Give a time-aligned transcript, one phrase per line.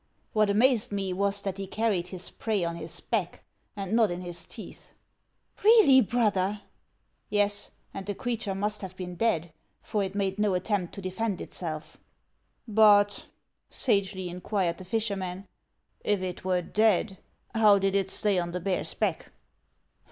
[0.33, 3.43] What amazed me, was that he carried his prey on his back,
[3.75, 4.87] and not in his teeth.""
[5.63, 6.61] Really, brother?""
[7.29, 9.53] Yes; aud the creature must have been dead,
[9.83, 11.97] for it made no attempt to defend itself."
[12.65, 13.27] 312 HANS OF ICELAND.
[13.27, 13.27] "But,"
[13.75, 15.47] sagely inquired the fisherman,
[16.03, 17.19] "if it were dead,
[17.53, 19.31] how did it stay on the bear's back